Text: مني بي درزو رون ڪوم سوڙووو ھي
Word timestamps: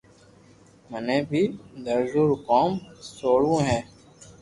مني 0.89 1.17
بي 1.29 1.41
درزو 1.85 2.21
رون 2.29 2.37
ڪوم 2.49 2.71
سوڙووو 3.15 3.59
ھي 3.67 3.79